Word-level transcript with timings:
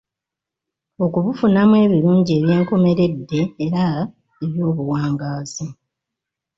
Okubufunamu 1.05 1.75
ebirungi 1.85 2.31
eby'enkomeredde 2.39 3.41
era 3.65 3.83
eby'obuwangaazi. 4.43 5.67